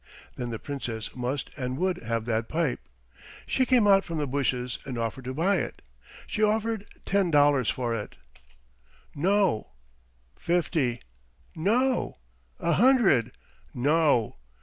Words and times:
Then 0.35 0.49
the 0.49 0.57
Princess 0.57 1.15
must 1.15 1.51
and 1.55 1.77
would 1.77 1.97
have 1.97 2.25
that 2.25 2.49
pipe. 2.49 2.79
She 3.45 3.67
came 3.67 3.85
out 3.87 4.03
from 4.03 4.17
the 4.17 4.25
bushes 4.25 4.79
and 4.83 4.97
offered 4.97 5.25
to 5.25 5.33
buy 5.35 5.57
it. 5.57 5.83
She 6.25 6.41
offered 6.41 6.87
ten 7.05 7.29
dollars 7.29 7.69
for 7.69 7.93
it. 7.93 8.15
"No." 9.13 9.73
"Fifty!" 10.35 11.01
"No!" 11.55 12.17
"A 12.59 12.73
hundred!" 12.73 13.33
"No." 13.75 14.37